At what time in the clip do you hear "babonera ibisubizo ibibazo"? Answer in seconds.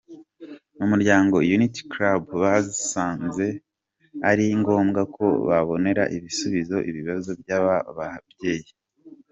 5.47-7.29